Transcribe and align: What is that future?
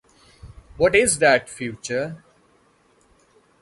What 0.77 0.95
is 0.95 1.19
that 1.19 1.47
future? 1.47 2.23